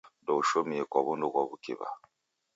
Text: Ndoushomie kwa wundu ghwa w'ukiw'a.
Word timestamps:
Ndoushomie 0.21 0.81
kwa 0.89 0.99
wundu 1.05 1.27
ghwa 1.31 1.41
w'ukiw'a. 1.49 1.89